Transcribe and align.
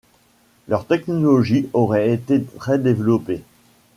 Leur 0.67 0.87
technologie 0.87 1.69
aurait 1.73 2.11
été 2.11 2.43
très 2.43 2.79
développée. 2.79 3.43